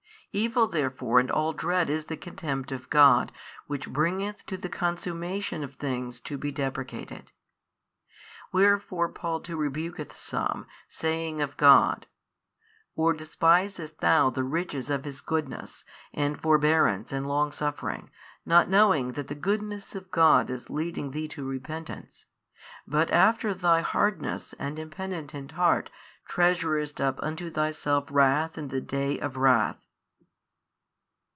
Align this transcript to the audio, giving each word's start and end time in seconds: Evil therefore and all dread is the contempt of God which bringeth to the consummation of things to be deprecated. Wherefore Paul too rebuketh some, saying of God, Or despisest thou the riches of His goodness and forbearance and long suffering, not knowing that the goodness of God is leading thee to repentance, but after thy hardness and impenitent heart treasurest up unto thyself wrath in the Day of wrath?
Evil 0.33 0.67
therefore 0.69 1.19
and 1.19 1.29
all 1.29 1.51
dread 1.51 1.89
is 1.89 2.05
the 2.05 2.15
contempt 2.15 2.71
of 2.71 2.89
God 2.89 3.33
which 3.67 3.89
bringeth 3.89 4.45
to 4.45 4.55
the 4.55 4.69
consummation 4.69 5.61
of 5.61 5.75
things 5.75 6.21
to 6.21 6.37
be 6.37 6.53
deprecated. 6.53 7.33
Wherefore 8.53 9.09
Paul 9.09 9.41
too 9.41 9.57
rebuketh 9.57 10.13
some, 10.17 10.67
saying 10.87 11.41
of 11.41 11.57
God, 11.57 12.07
Or 12.95 13.11
despisest 13.11 13.99
thou 13.99 14.29
the 14.29 14.45
riches 14.45 14.89
of 14.89 15.03
His 15.03 15.19
goodness 15.19 15.83
and 16.13 16.39
forbearance 16.41 17.11
and 17.11 17.27
long 17.27 17.51
suffering, 17.51 18.09
not 18.45 18.69
knowing 18.69 19.11
that 19.15 19.27
the 19.27 19.35
goodness 19.35 19.95
of 19.95 20.11
God 20.11 20.49
is 20.49 20.69
leading 20.69 21.11
thee 21.11 21.27
to 21.27 21.45
repentance, 21.45 22.23
but 22.87 23.11
after 23.11 23.53
thy 23.53 23.81
hardness 23.81 24.53
and 24.53 24.79
impenitent 24.79 25.51
heart 25.51 25.89
treasurest 26.25 27.01
up 27.01 27.19
unto 27.21 27.49
thyself 27.49 28.05
wrath 28.09 28.57
in 28.57 28.69
the 28.69 28.79
Day 28.79 29.19
of 29.19 29.35
wrath? 29.35 29.89